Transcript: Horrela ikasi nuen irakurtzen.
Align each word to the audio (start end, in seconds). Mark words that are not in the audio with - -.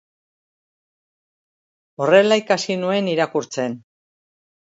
Horrela 2.05 2.39
ikasi 2.43 2.77
nuen 2.85 3.13
irakurtzen. 3.13 3.79